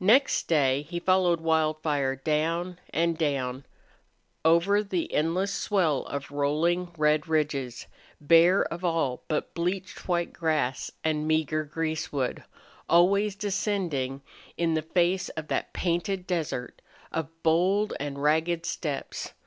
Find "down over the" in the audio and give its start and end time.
3.18-5.12